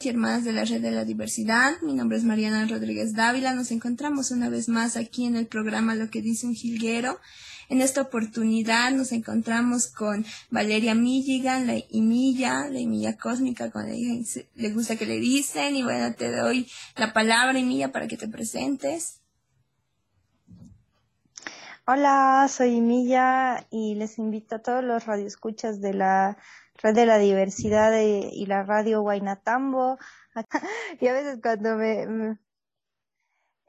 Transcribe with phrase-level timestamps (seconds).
[0.00, 1.72] y hermanas de la Red de la Diversidad.
[1.82, 3.52] Mi nombre es Mariana Rodríguez Dávila.
[3.52, 7.18] Nos encontramos una vez más aquí en el programa Lo que dice un jilguero.
[7.68, 14.70] En esta oportunidad nos encontramos con Valeria Milligan, la Imilla, la Imilla cósmica, como le,
[14.70, 15.74] gusta que le dicen.
[15.74, 19.20] Y bueno, te doy la palabra, Imilla, para que te presentes.
[21.88, 26.38] Hola, soy Imilla y les invito a todos los radioescuchas de la
[26.82, 29.98] Red de la Diversidad y la Radio Guaynatambo.
[31.00, 32.38] y a veces cuando me,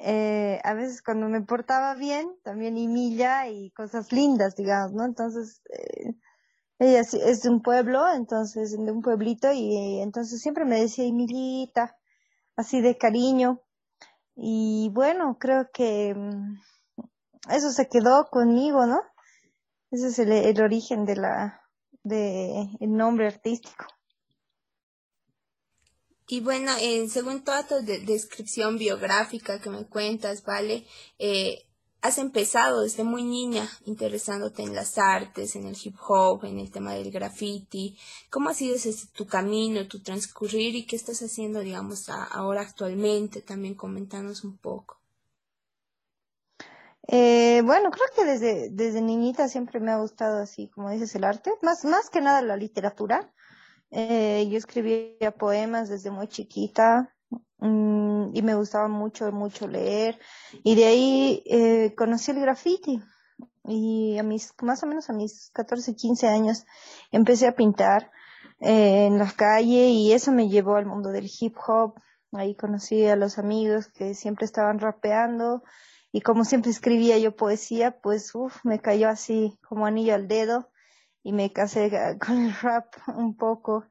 [0.02, 5.03] eh, a veces cuando me portaba bien, también milla y cosas lindas, digamos, ¿no?
[5.05, 6.16] Entonces, eh,
[6.80, 11.97] ella es, de un pueblo, entonces, de un pueblito, y entonces siempre me decía Emilita,
[12.55, 13.61] así de cariño.
[14.35, 16.61] Y bueno, creo que mm,
[17.52, 19.02] eso se quedó conmigo, ¿no?
[19.91, 21.61] Ese es el origen de la,
[22.03, 23.85] de el nombre artístico.
[26.27, 26.72] Y bueno,
[27.09, 30.86] según toda tu descripción biográfica que me cuentas, ¿vale?
[31.17, 31.66] Eh,
[32.02, 36.72] has empezado desde muy niña interesándote en las artes, en el hip hop, en el
[36.72, 37.97] tema del graffiti.
[38.30, 43.41] ¿Cómo ha sido ese tu camino, tu transcurrir y qué estás haciendo, digamos, ahora actualmente?
[43.41, 45.00] También comentanos un poco.
[47.11, 51.23] Eh, bueno, creo que desde, desde niñita siempre me ha gustado así, como dices, el
[51.23, 53.33] arte, más, más que nada la literatura.
[53.89, 57.11] Eh, yo escribía poemas desde muy chiquita
[57.57, 60.19] mm, y me gustaba mucho, mucho leer.
[60.63, 63.01] Y de ahí eh, conocí el graffiti.
[63.66, 66.66] Y a mis, más o menos a mis 14, 15 años,
[67.11, 68.11] empecé a pintar
[68.59, 71.95] en la calle y eso me llevó al mundo del hip hop.
[72.33, 75.63] Ahí conocí a los amigos que siempre estaban rapeando
[76.11, 80.71] y como siempre escribía yo poesía, pues uf, me cayó así como anillo al dedo
[81.23, 81.91] y me casé
[82.25, 83.85] con el rap un poco,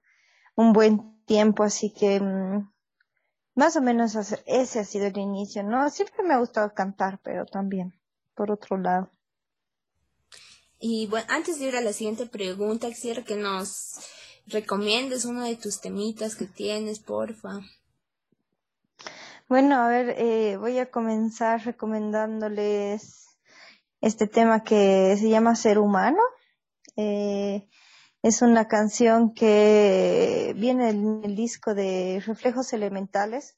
[0.57, 2.69] un buen tiempo, así que mm,
[3.55, 4.17] más o menos
[4.47, 5.89] ese ha sido el inicio, ¿no?
[5.91, 7.93] Siempre me ha gustado cantar, pero también,
[8.35, 9.11] por otro lado.
[10.81, 13.97] Y bueno, antes de ir a la siguiente pregunta, quisiera que nos
[14.47, 17.61] recomiendes uno de tus temitas que tienes, porfa.
[19.49, 23.29] Bueno, a ver, eh, voy a comenzar recomendándoles
[24.03, 26.21] este tema que se llama Ser Humano.
[26.97, 27.67] Eh,
[28.23, 33.57] es una canción que viene en el disco de Reflejos Elementales.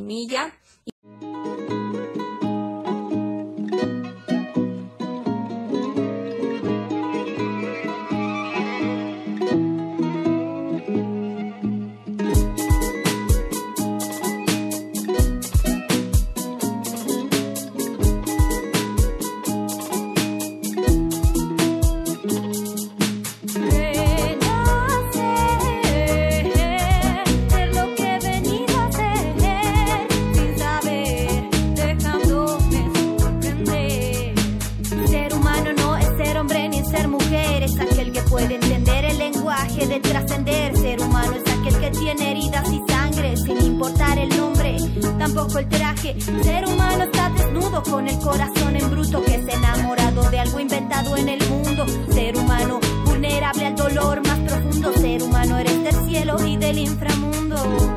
[37.64, 40.76] es aquel que puede entender el lenguaje del trascender.
[40.76, 44.78] Ser humano es aquel que tiene heridas y sangre, sin importar el nombre,
[45.20, 46.16] tampoco el traje.
[46.44, 51.16] Ser humano está desnudo con el corazón en bruto que es enamorado de algo inventado
[51.18, 51.86] en el mundo.
[52.12, 54.94] Ser humano vulnerable al dolor más profundo.
[54.94, 57.92] Ser humano eres del cielo y del inframundo.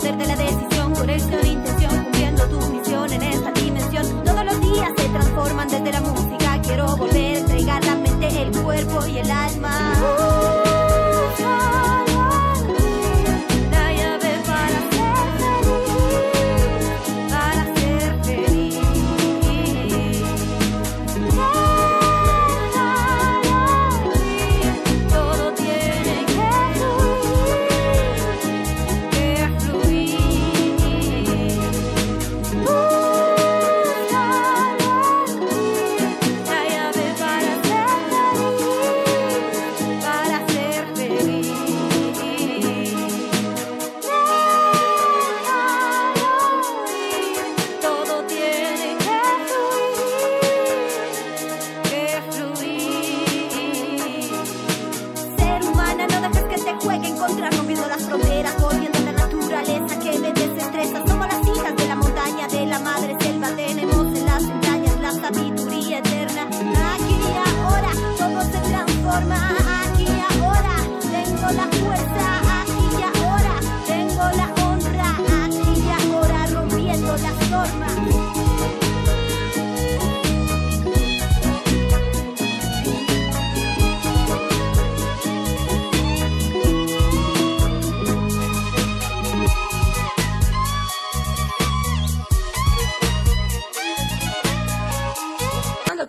[0.00, 4.24] de la decisión, con esta intención, cumpliendo tu misión en esta dimensión.
[4.24, 6.00] Todos los días se transforman desde la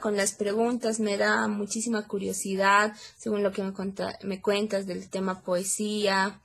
[0.10, 3.62] con las preguntas, me da muchísima curiosidad, según lo que
[4.24, 6.42] me, cuentas del tema poesía,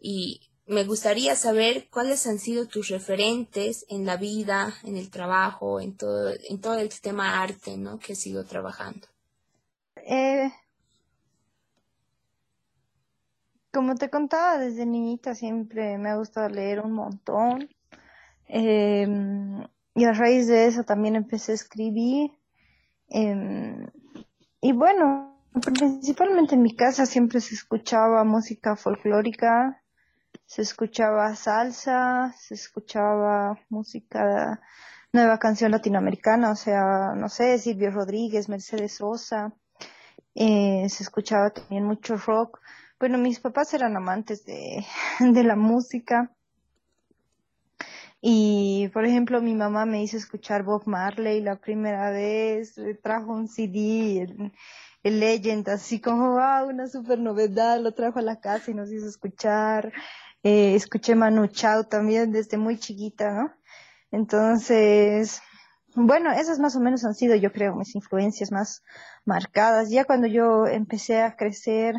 [0.00, 5.80] y me gustaría saber cuáles han sido tus referentes en la vida, en el trabajo,
[5.80, 7.98] en todo, en todo el tema arte, ¿no?
[7.98, 9.08] Que has ido trabajando.
[9.96, 10.52] Eh,
[13.72, 17.68] como te contaba, desde niñita siempre me ha gustado leer un montón.
[18.46, 19.66] Em,
[19.96, 22.37] y a raíz de eso también empecé a escribir.
[23.08, 23.86] Em,
[24.60, 29.82] y bueno, principalmente en mi casa siempre se escuchaba música folclórica,
[30.46, 34.60] se escuchaba salsa, se escuchaba música,
[35.12, 39.54] nueva canción latinoamericana, o sea, no sé, Silvio Rodríguez, Mercedes Sosa,
[40.34, 42.60] eh, se escuchaba también mucho rock.
[43.00, 44.84] Bueno, mis papás eran amantes de,
[45.20, 46.32] de la música.
[48.20, 53.32] Y, por ejemplo, mi mamá me hizo escuchar Bob Marley la primera vez, le trajo
[53.32, 54.22] un CD,
[55.04, 58.90] el, Legend, así como, wow, una super novedad, lo trajo a la casa y nos
[58.92, 59.92] hizo escuchar.
[60.42, 63.52] Eh, escuché Manu Chao también desde muy chiquita, ¿no?
[64.10, 65.40] Entonces,
[65.94, 68.82] bueno, esas más o menos han sido, yo creo, mis influencias más
[69.24, 69.90] marcadas.
[69.90, 71.94] Ya cuando yo empecé a crecer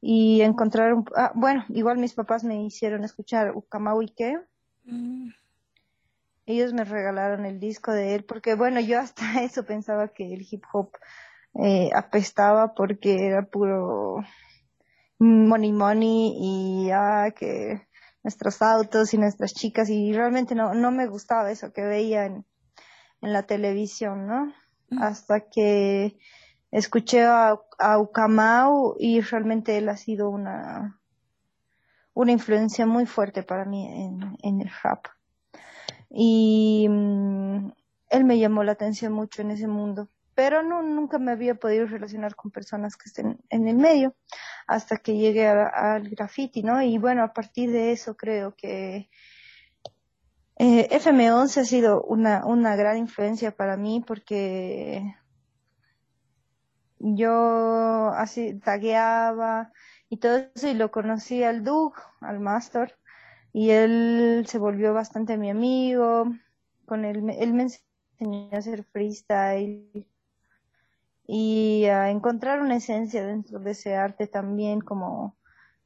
[0.00, 1.04] y encontrar un...
[1.16, 4.40] Ah, bueno, igual mis papás me hicieron escuchar Ukamau Ike.
[4.84, 5.30] Mm
[6.46, 10.46] ellos me regalaron el disco de él porque bueno yo hasta eso pensaba que el
[10.48, 10.90] hip hop
[11.54, 14.24] eh, apestaba porque era puro
[15.18, 17.86] money money y ya que
[18.22, 22.44] nuestros autos y nuestras chicas y realmente no, no me gustaba eso que veía en,
[23.20, 24.46] la televisión, ¿no?
[24.90, 25.00] Mm.
[25.00, 26.18] Hasta que
[26.72, 31.00] escuché a, a Ukamau y realmente él ha sido una,
[32.14, 35.06] una influencia muy fuerte para mí en, en el rap
[36.14, 37.72] y mm,
[38.10, 41.86] él me llamó la atención mucho en ese mundo, pero no, nunca me había podido
[41.86, 44.14] relacionar con personas que estén en el medio
[44.66, 46.82] hasta que llegué al graffiti, ¿no?
[46.82, 49.08] Y bueno, a partir de eso creo que
[50.56, 55.16] eh, FM11 ha sido una, una gran influencia para mí porque
[56.98, 59.72] yo así tagueaba
[60.08, 62.96] y todo eso y lo conocí al Doug, al Master,
[63.52, 66.26] y él se volvió bastante mi amigo,
[66.86, 70.06] con él, él me enseñó a hacer freestyle
[71.26, 75.36] y a encontrar una esencia dentro de ese arte también, como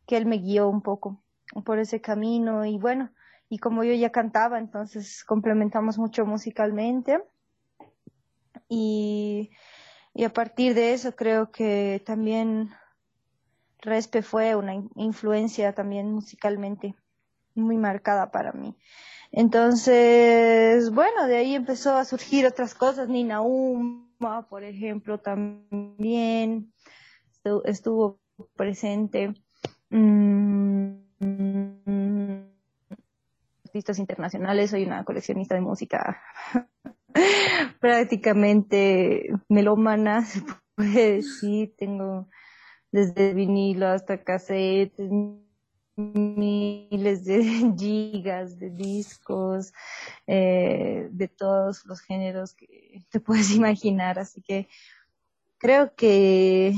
[0.07, 1.23] que él me guió un poco
[1.65, 2.65] por ese camino.
[2.65, 3.11] Y bueno,
[3.49, 7.23] y como yo ya cantaba, entonces complementamos mucho musicalmente.
[8.69, 9.51] Y,
[10.15, 12.71] y a partir de eso creo que también
[13.81, 16.97] Respe fue una influencia también musicalmente
[17.57, 18.77] muy marcada para mí.
[19.33, 26.73] Entonces, bueno, de ahí empezó a surgir otras cosas, Nina Uma, por ejemplo, también
[27.65, 28.19] estuvo
[28.57, 29.35] presente.
[29.91, 30.97] Mm,
[33.77, 36.23] artistas internacionales, soy una coleccionista de música
[37.81, 40.41] prácticamente melómana, se
[40.75, 42.29] puede decir, tengo
[42.91, 44.99] desde vinilo hasta cassette,
[45.97, 47.43] miles de
[47.79, 49.73] gigas de discos,
[50.27, 54.19] eh, de todos los géneros que te puedes imaginar.
[54.19, 54.69] Así que
[55.59, 56.75] creo que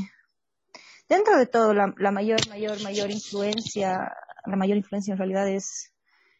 [1.08, 4.12] dentro de todo la, mayor, mayor, mayor influencia,
[4.46, 5.92] la mayor influencia en realidad es,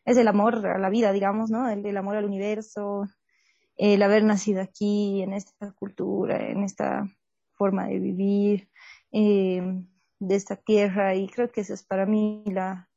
[0.04, 1.68] es el amor a la vida, digamos, ¿no?
[1.68, 3.08] El, amor al universo,
[3.76, 7.04] el haber nacido aquí, en esta cultura, en esta
[7.54, 8.68] forma de vivir.
[9.11, 9.62] Eh,
[10.20, 12.88] de esta tierra y creo que esa es para mí la,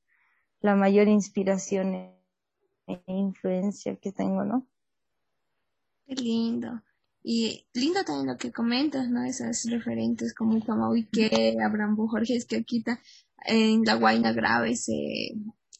[0.59, 4.67] la mayor inspiración e influencia que tengo, ¿no?
[6.05, 6.81] Qué lindo.
[7.23, 9.23] Y lindo también lo que comentas, ¿no?
[9.23, 10.59] Esas referentes como
[11.11, 12.99] que Abraham Jorge Esquita,
[13.45, 15.35] en La Guaina Grave se,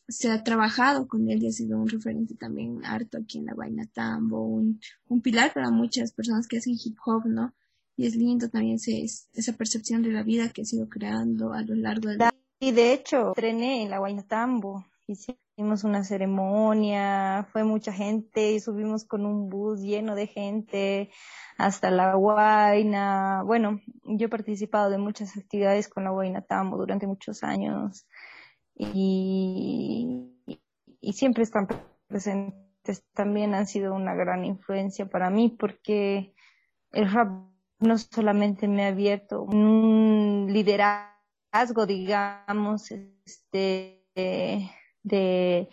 [0.07, 3.53] se ha trabajado con él y ha sido un referente también harto aquí en La
[3.53, 7.53] Guaina Tambo, un, un pilar para muchas personas que hacen hip hop, ¿no?
[7.95, 11.75] Y es lindo también esa percepción de la vida que ha sido creando a lo
[11.75, 12.19] largo del
[12.59, 19.05] Y de hecho, entrené en la Guaynatambo, hicimos una ceremonia, fue mucha gente y subimos
[19.05, 21.11] con un bus lleno de gente
[21.57, 23.43] hasta la Guayna.
[23.43, 28.07] Bueno, yo he participado de muchas actividades con la Guaynatambo durante muchos años
[28.75, 30.31] y,
[31.01, 31.67] y siempre están
[32.07, 33.03] presentes.
[33.13, 36.33] También han sido una gran influencia para mí porque
[36.91, 37.50] el rap
[37.81, 44.05] no solamente me ha abierto un liderazgo, digamos, este,
[45.03, 45.69] de,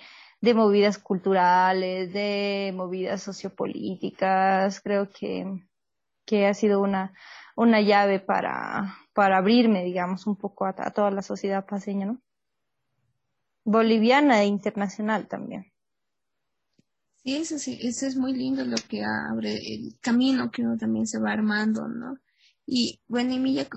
[0.54, 4.80] movidas culturales, de movidas sociopolíticas.
[4.80, 5.68] Creo que
[6.28, 7.14] que ha sido una,
[7.56, 12.20] una llave para, para abrirme, digamos, un poco a, toda la sociedad paseña, ¿no?
[13.64, 15.72] Boliviana e internacional también.
[17.28, 21.18] Sí, eso eso es muy lindo lo que abre el camino que uno también se
[21.18, 22.18] va armando, ¿no?
[22.64, 23.68] Y bueno, Emilia,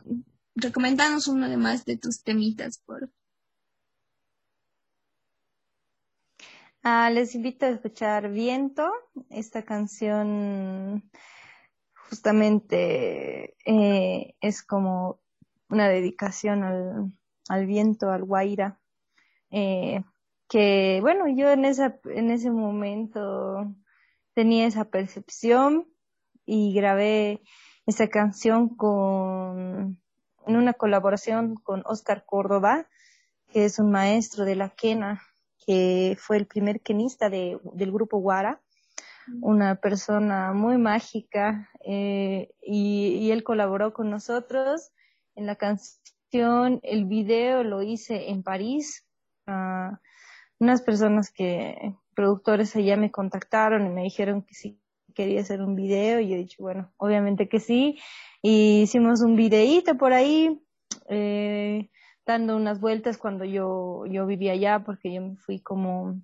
[0.55, 3.11] recomendanos uno de más de tus temitas, por
[6.83, 8.89] ah, les invito a escuchar Viento,
[9.29, 11.11] esta canción
[12.09, 15.19] justamente eh, es como
[15.67, 17.11] una dedicación al,
[17.49, 18.79] al viento, al guaira,
[19.49, 20.05] eh,
[20.51, 23.73] que bueno, yo en, esa, en ese momento
[24.33, 25.87] tenía esa percepción
[26.45, 27.41] y grabé
[27.85, 29.97] esa canción con,
[30.45, 32.85] en una colaboración con Oscar Córdoba,
[33.47, 35.21] que es un maestro de la quena,
[35.65, 38.61] que fue el primer quenista de, del grupo Guara
[39.39, 44.91] una persona muy mágica eh, y, él colaboró con nosotros
[45.35, 46.81] en la canción.
[46.83, 49.05] El video lo hice en París.
[50.61, 54.79] Unas personas que, productores allá me contactaron y me dijeron que sí
[55.15, 57.99] quería hacer un video y yo dicho, bueno, obviamente que sí.
[58.43, 60.61] Y hicimos un videíto por ahí,
[61.09, 61.89] eh,
[62.25, 66.21] dando unas vueltas cuando yo, yo vivía allá porque yo me fui como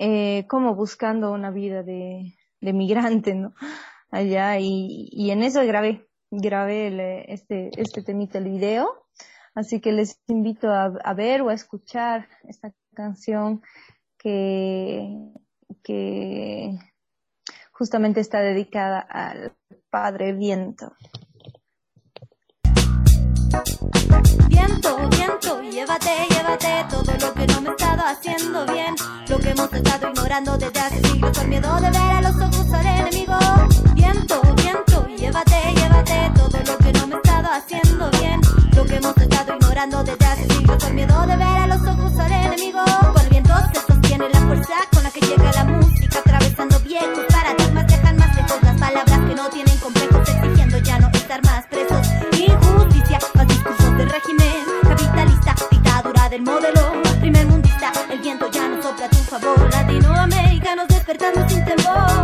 [0.00, 3.54] eh, como buscando una vida de, de migrante, ¿no?
[4.10, 9.06] Allá y, y en eso grabé, grabé el, este, este temita, el video.
[9.54, 13.62] Así que les invito a, ver o a escuchar esta canción
[14.18, 15.30] que,
[17.72, 19.54] justamente está dedicada al
[19.90, 20.92] Padre Viento.
[24.48, 28.94] Viento, viento, llévate, llévate todo lo que no me he estado haciendo bien.
[29.28, 32.72] Lo que hemos estado ignorando desde hace siglos por miedo de ver a los ojos
[32.72, 33.38] al enemigo.
[33.94, 38.40] Viento, viento, llévate, llévate todo lo que no me he estado haciendo bien.
[38.74, 39.23] Lo que hemos
[39.84, 42.82] ignorando desde siglos por miedo de ver a los ojos al enemigo.
[43.30, 48.16] Viento se sostiene la fuerza con la que llega la música, atravesando viejos paradigmas, dejan
[48.16, 52.06] más lejos las palabras que no tienen complejos, exigiendo ya no estar más presos.
[52.32, 57.92] Injusticia, más discursos del régimen capitalista, dictadura del modelo primer mundista.
[58.10, 62.23] El viento ya no sopla a tu favor, latinoamericanos despertando sin temor.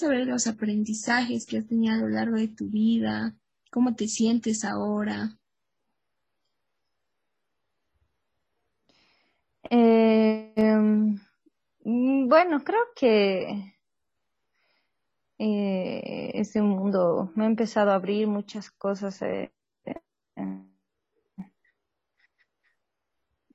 [0.00, 3.36] Los aprendizajes que has tenido a lo largo de tu vida,
[3.70, 5.38] cómo te sientes ahora.
[9.70, 11.18] Em,
[11.84, 13.74] bueno, creo que
[15.38, 19.52] eh, este mundo me ha empezado a abrir muchas cosas, eh,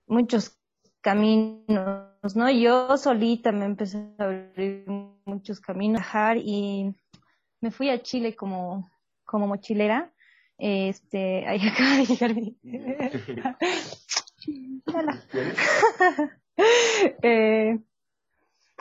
[0.08, 0.58] muchos
[1.02, 2.50] caminos, ¿no?
[2.52, 4.87] Yo solita me empecé a abrir
[5.38, 6.02] muchos caminos
[6.44, 6.96] y
[7.62, 8.90] me fui a Chile como,
[9.24, 10.12] como mochilera.
[10.58, 12.58] Este, ahí acaba de llegar mi...
[17.22, 17.78] eh,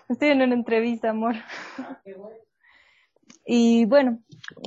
[0.09, 1.35] estoy en una entrevista, amor.
[3.45, 4.23] Y bueno,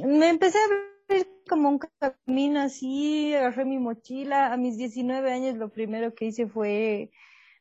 [0.05, 0.67] me empecé a
[1.09, 4.53] ver como un camino así, agarré mi mochila.
[4.53, 7.09] A mis 19 años lo primero que hice fue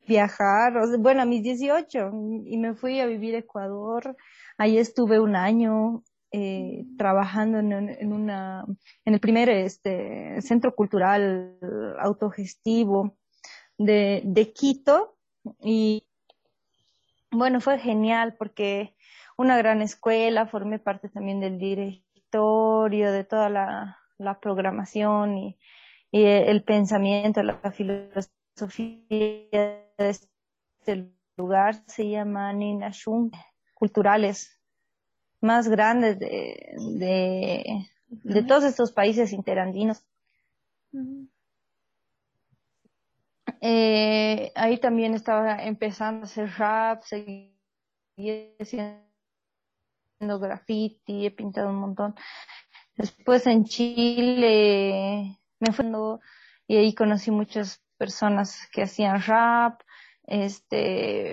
[0.09, 2.11] viajar, bueno, a mis 18
[2.47, 4.17] y me fui a vivir a Ecuador.
[4.57, 8.65] Ahí estuve un año eh, trabajando en, en, una,
[9.05, 11.59] en el primer este, centro cultural
[12.01, 13.17] autogestivo
[13.79, 15.17] de, de Quito
[15.61, 16.07] y
[17.31, 18.95] bueno, fue genial porque
[19.37, 23.99] una gran escuela, formé parte también del directorio, de toda la,
[24.43, 25.59] programación y,
[26.11, 33.31] el pensamiento, la filosofía de este lugar se llama Nina Shun,
[33.75, 34.59] culturales
[35.41, 40.05] más grandes de, de, todos estos países interandinos.
[43.61, 47.55] Eh, ahí también estaba empezando a hacer rap, seguí
[48.59, 49.01] haciendo
[50.41, 52.15] graffiti, he pintado un montón.
[52.97, 55.87] Después en Chile me fui
[56.67, 59.83] y ahí conocí muchas personas que hacían rap.
[60.25, 61.33] Este,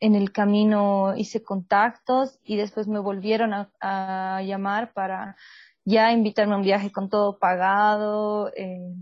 [0.00, 5.36] en el camino hice contactos y después me volvieron a, llamar para
[5.84, 8.94] ya invitarme a un viaje con todo pagado, eh,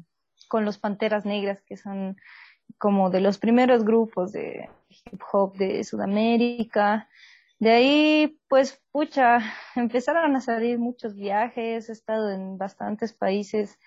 [0.49, 2.17] con los Panteras Negras, que son
[2.79, 7.09] como de los primeros grupos de hip hop de Sudamérica.
[7.59, 9.39] De ahí, pues, pucha,
[9.77, 13.79] empezaron a salir muchos viajes, he estado en bastantes países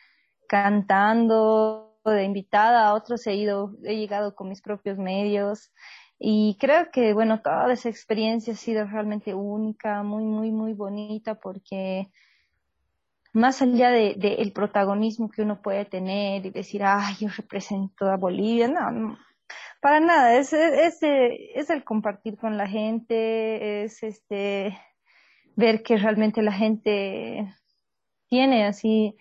[0.47, 5.71] cantando, de invitada, otros he ido, he llegado con mis propios medios.
[6.17, 11.35] Y creo que, bueno, toda esa experiencia ha sido realmente única, muy, muy, muy bonita
[11.35, 12.09] porque
[13.33, 18.15] más allá de, el protagonismo que uno puede tener y decir, ay, yo represento a
[18.15, 19.17] Bolivia, no,
[19.81, 24.77] para nada, es, es, es, el compartir con la gente, es este
[25.55, 27.53] ver que realmente la gente
[28.27, 29.15] tiene así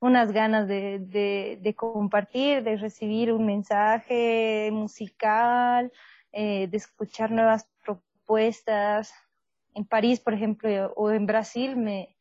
[0.00, 0.98] unas ganas de,
[1.60, 5.92] de, compartir, de recibir un mensaje musical,
[6.32, 9.12] eh, de escuchar nuevas propuestas.
[9.74, 12.16] En París, por ejemplo, o en Brasil, me,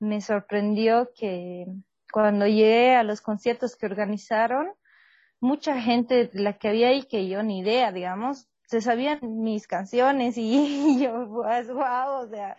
[0.00, 1.66] me sorprendió que
[2.12, 4.72] cuando llegué a los conciertos que organizaron,
[5.40, 9.68] mucha gente de la que había ahí que yo ni idea, digamos, se sabían mis
[9.68, 12.56] canciones y, yo, pues, wow, o sea,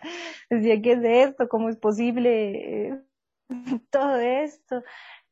[0.48, 1.48] decía, ¿qué es esto?
[1.48, 3.02] ¿Cómo es posible
[3.90, 4.82] todo esto?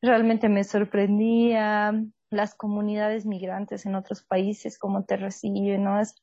[0.01, 1.93] Realmente me sorprendía
[2.29, 5.99] las comunidades migrantes en otros países, cómo te reciben, ¿no?
[5.99, 6.15] Es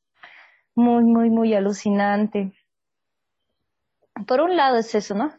[0.75, 2.53] muy, muy, muy alucinante.
[4.27, 5.33] Por un lado es eso, ¿no?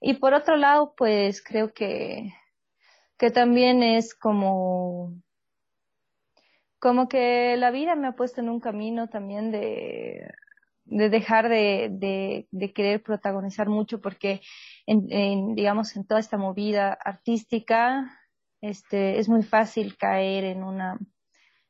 [0.00, 2.32] Y por otro lado, pues creo que,
[3.18, 5.14] que también es como,
[6.78, 10.32] como que la vida me ha puesto en un camino también de,
[10.90, 14.42] de dejar de, de, querer protagonizar mucho porque
[14.86, 18.18] en, digamos en toda esta movida artística
[18.60, 20.98] este es muy fácil caer en una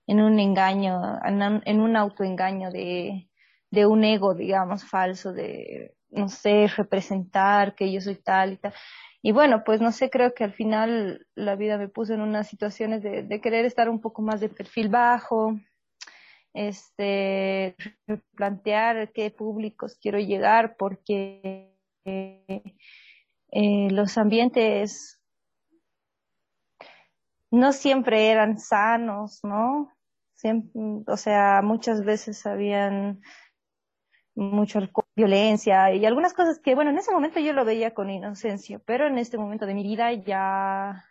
[0.07, 3.29] en un engaño en un autoengaño de,
[3.71, 8.75] de un ego digamos falso de no sé, representar que yo soy tal y tal.
[9.23, 12.49] Y bueno, pues no sé, creo que al final la vida me puso en unas
[12.49, 15.59] situaciones de, querer estar un poco más de perfil bajo,
[16.55, 17.77] este,
[18.35, 25.21] plantear qué públicos quiero llegar, porque eh, los ambientes
[27.51, 29.93] no siempre eran sanos, ¿no?
[31.07, 33.21] o sea, muchas veces habían
[34.35, 38.09] mucho alcohol, violencia y algunas cosas que, bueno, en ese momento yo lo veía con
[38.11, 41.05] inocencia, pero en este momento de mi vida ya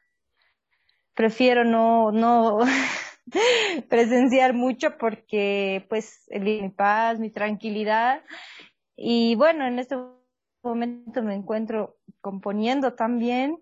[1.13, 2.59] prefiero no, no
[3.89, 8.21] presenciar mucho porque pues mi paz, mi tranquilidad
[8.95, 9.95] y bueno, en este
[10.61, 13.57] momento me encuentro componiendo también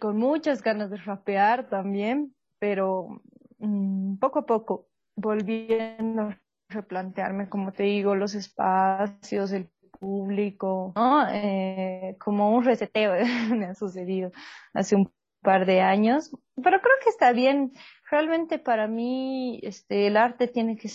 [0.00, 3.22] con muchas ganas de rapear también, pero
[3.58, 6.30] mm, poco a poco volviendo
[6.68, 11.26] replantearme, como te digo, los espacios, el público, ¿no?
[11.30, 13.12] Eh, como un reseteo
[13.56, 14.30] me ha sucedido
[14.72, 17.72] hace un par de años, pero creo que está bien.
[18.10, 20.88] Realmente para mí este, el arte tiene que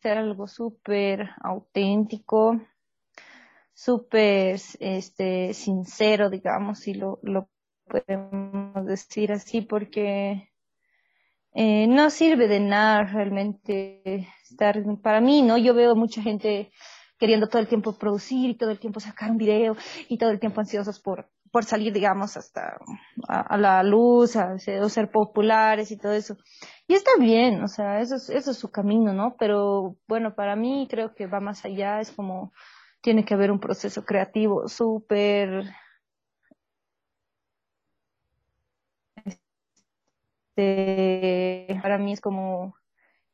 [0.00, 2.60] ser algo súper auténtico,
[3.72, 7.48] súper este, sincero, digamos, si lo, lo
[7.86, 10.50] podemos decir así, porque
[11.54, 15.58] eh, no sirve de nada realmente estar, para mí, ¿no?
[15.58, 16.70] Yo veo mucha gente
[17.18, 19.76] queriendo todo el tiempo producir y todo el tiempo sacar un video
[20.08, 22.78] y todo el tiempo ansiosos por, por salir, digamos, hasta
[23.28, 26.36] a, la luz, a, ser populares y todo eso.
[26.86, 29.36] Y está bien, o sea, eso es, eso es su camino, ¿no?
[29.38, 32.52] Pero bueno, para mí creo que va más allá, es como
[33.00, 35.72] tiene que haber un proceso creativo súper
[40.58, 42.74] Este, para mí es como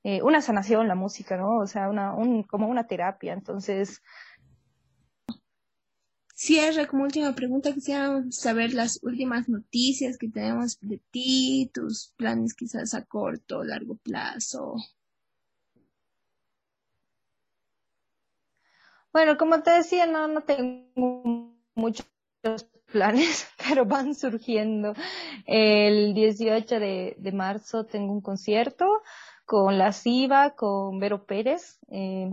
[0.03, 1.59] eh, una sanación la música, ¿no?
[1.59, 3.33] O sea, una, un, como una terapia.
[3.33, 4.03] Entonces...
[6.37, 12.55] Cierre, como última pregunta, quisiera saber las últimas noticias que tenemos de ti, tus planes
[12.55, 14.75] quizás a corto o largo plazo.
[19.12, 22.09] Bueno, como te decía, no, no tengo muchos
[22.90, 24.94] planes, pero van surgiendo.
[25.47, 29.03] El 18 de, de marzo tengo un concierto
[29.44, 32.33] con la SIVA, con Vero Pérez, eh,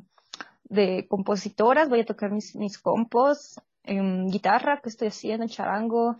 [0.64, 1.88] de compositoras.
[1.88, 6.18] Voy a tocar mis, mis compos, guitarra que estoy haciendo, charango.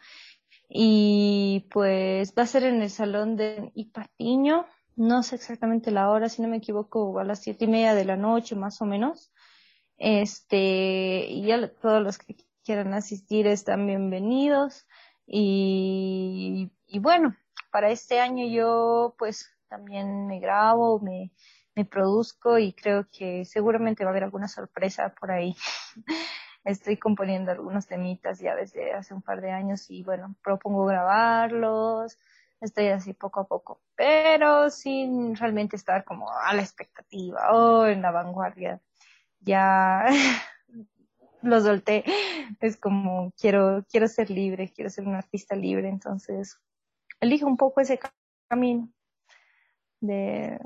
[0.70, 4.66] Y pues va a ser en el salón de Ipatiño.
[4.96, 8.06] No sé exactamente la hora, si no me equivoco, a las siete y media de
[8.06, 9.32] la noche, más o menos.
[9.98, 14.88] Este, y ya todos los que quieran asistir están bienvenidos.
[15.26, 17.36] Y, y bueno,
[17.72, 21.32] para este año yo pues también me grabo, me,
[21.76, 25.56] me produzco y creo que seguramente va a haber alguna sorpresa por ahí.
[26.64, 32.18] Estoy componiendo algunos temitas ya desde hace un par de años y bueno, propongo grabarlos.
[32.60, 38.04] Estoy así poco a poco, pero sin realmente estar como a la expectativa o en
[38.04, 38.80] la vanguardia.
[39.40, 40.06] Ya
[41.42, 42.04] lo solté.
[42.60, 46.60] Es como quiero, quiero ser libre, quiero ser un artista libre, entonces
[47.20, 48.00] elijo un poco ese
[48.48, 48.92] camino
[50.00, 50.60] de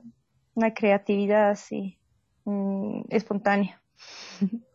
[0.56, 1.98] una creatividad así
[2.44, 3.82] mm, espontánea.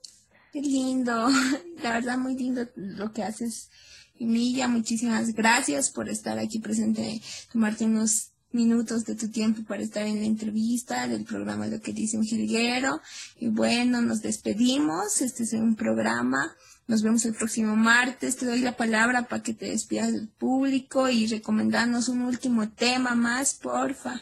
[0.52, 1.28] Qué lindo,
[1.82, 3.70] la verdad muy lindo lo que haces,
[4.18, 4.66] Emilia.
[4.66, 7.20] Muchísimas gracias por estar aquí presente,
[7.52, 11.92] tomarte unos minutos de tu tiempo para estar en la entrevista del programa Lo que
[11.92, 13.00] dice un jilguero.
[13.38, 15.20] Y bueno, nos despedimos.
[15.20, 16.56] Este es un programa.
[16.88, 18.36] Nos vemos el próximo martes.
[18.36, 23.14] Te doy la palabra para que te despidas del público y recomendarnos un último tema
[23.14, 24.20] más, porfa.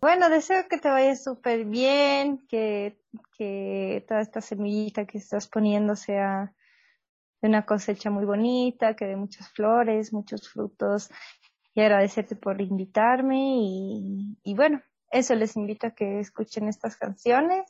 [0.00, 3.01] Bueno, deseo que te vaya súper bien, que,
[3.36, 6.54] que toda esta semillita que estás poniendo sea
[7.40, 11.10] de una cosecha muy bonita, que de muchas flores, muchos frutos,
[11.74, 17.64] y agradecerte por invitarme y, y bueno, eso les invito a que escuchen estas canciones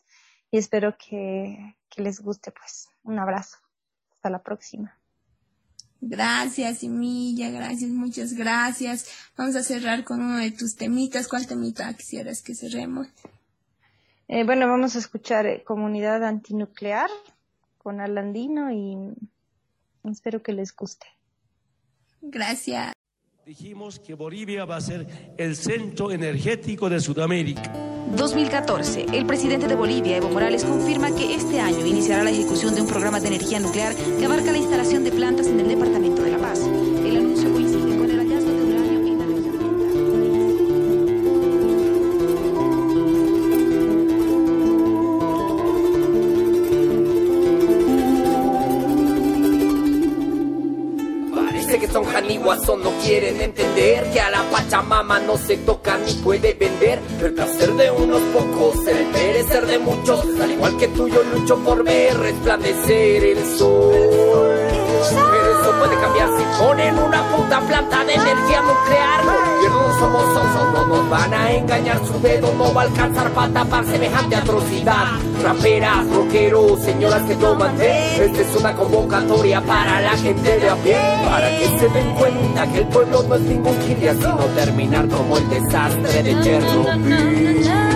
[0.51, 2.89] y espero que, que les guste pues.
[3.03, 3.59] Un abrazo.
[4.13, 4.97] Hasta la próxima.
[6.01, 9.07] Gracias, Emilia, gracias, muchas gracias.
[9.37, 11.29] Vamos a cerrar con uno de tus temitas.
[11.29, 13.07] ¿Cuál temita quisieras que cerremos?
[14.29, 17.11] Eh, bueno, vamos a escuchar eh, Comunidad Antinuclear
[17.79, 18.97] con Alandino y
[20.11, 21.07] espero que les guste.
[22.21, 22.93] Gracias.
[23.45, 27.73] Dijimos que Bolivia va a ser el centro energético de Sudamérica.
[28.17, 29.07] 2014.
[29.13, 32.87] El presidente de Bolivia, Evo Morales, confirma que este año iniciará la ejecución de un
[32.87, 36.22] programa de energía nuclear que abarca la instalación de plantas en el departamento
[53.03, 57.01] quieren entender que a la Pachamama no se toca ni puede vender.
[57.21, 60.25] El placer de unos pocos, el perecer de muchos.
[60.41, 64.53] Al igual que tú, yo lucho por ver resplandecer el sol.
[65.33, 65.42] Pero
[65.79, 69.25] puede cambiar si ponen una puta planta de energía nuclear.
[69.25, 71.99] No somos osos, no nos van a engañar.
[72.07, 75.07] Su dedo no va a alcanzar para tapar semejante atrocidad.
[75.43, 78.25] Raperas, rockeros, señoras que toman té.
[78.25, 80.97] Esta es una convocatoria para la gente de a pie.
[81.25, 85.39] Para que se den cuenta que el pueblo no es ningún kiria, sino terminar como
[85.39, 87.92] el desastre de Chernobyl.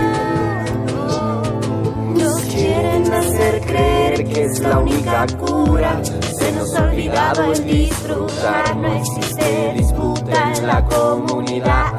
[3.07, 6.01] Quieren hacer creer que es la única cura.
[6.39, 8.77] Se nos ha olvidado el disfrutar.
[8.77, 11.93] No existe disputa en la comunidad.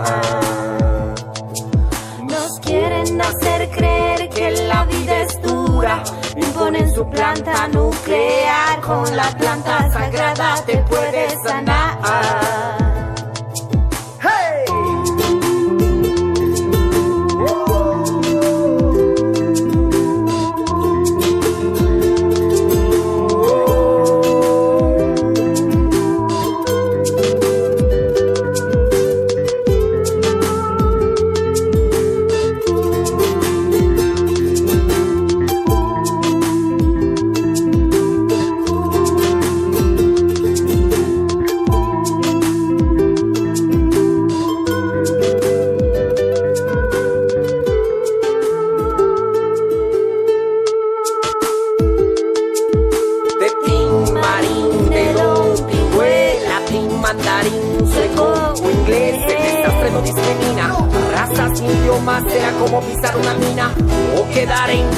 [2.24, 6.04] Nos quieren hacer creer que la vida es dura.
[6.36, 8.82] Imponen su planta nuclear.
[8.82, 12.47] Con la planta sagrada te puedes sanar.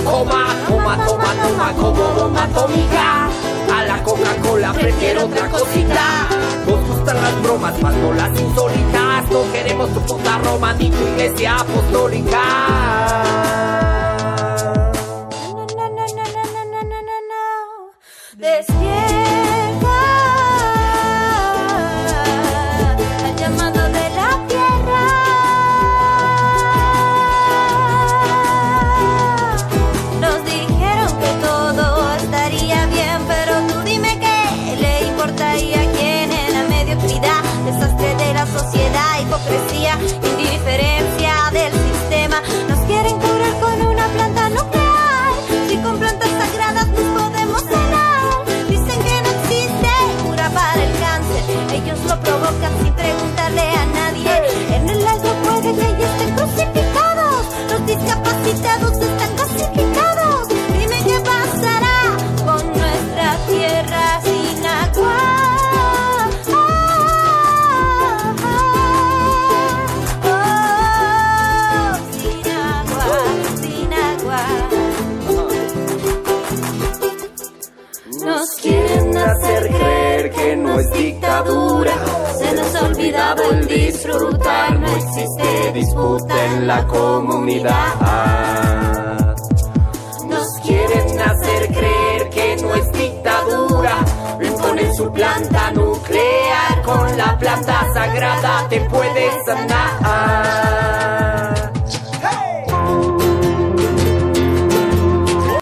[0.04, 3.30] Coma, coma, toma, toma, como bomba atómica.
[3.74, 6.28] A la Coca-Cola prefiero otra cosita.
[6.68, 9.30] Nos gustan las bromas, más no las insólitas.
[9.32, 13.79] No queremos tu puta Roma ni tu iglesia apostólica.